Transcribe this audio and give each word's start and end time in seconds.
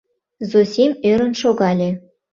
Зосим 0.49 0.91
ӧрын 1.09 1.33
шогале. 1.41 1.89